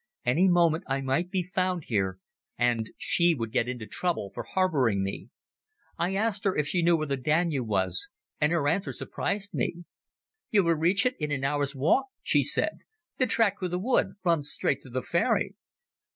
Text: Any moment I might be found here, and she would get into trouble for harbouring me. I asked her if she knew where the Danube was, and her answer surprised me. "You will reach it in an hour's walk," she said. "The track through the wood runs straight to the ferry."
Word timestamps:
Any 0.25 0.47
moment 0.49 0.83
I 0.87 0.99
might 1.01 1.29
be 1.29 1.43
found 1.43 1.83
here, 1.83 2.17
and 2.57 2.89
she 2.97 3.35
would 3.35 3.51
get 3.51 3.67
into 3.69 3.85
trouble 3.85 4.31
for 4.33 4.41
harbouring 4.41 5.03
me. 5.03 5.29
I 5.95 6.15
asked 6.15 6.43
her 6.43 6.55
if 6.57 6.67
she 6.67 6.81
knew 6.81 6.97
where 6.97 7.05
the 7.05 7.17
Danube 7.17 7.67
was, 7.67 8.09
and 8.39 8.51
her 8.51 8.67
answer 8.67 8.93
surprised 8.93 9.53
me. 9.53 9.85
"You 10.49 10.63
will 10.63 10.73
reach 10.73 11.05
it 11.05 11.15
in 11.19 11.29
an 11.31 11.43
hour's 11.43 11.75
walk," 11.75 12.07
she 12.23 12.41
said. 12.41 12.79
"The 13.19 13.27
track 13.27 13.59
through 13.59 13.67
the 13.67 13.77
wood 13.77 14.13
runs 14.23 14.49
straight 14.49 14.81
to 14.81 14.89
the 14.89 15.03
ferry." 15.03 15.53